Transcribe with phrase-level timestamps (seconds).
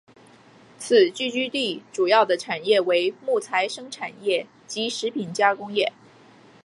[0.79, 5.93] 此聚居地主要的产业为木材生产业及食品加工业。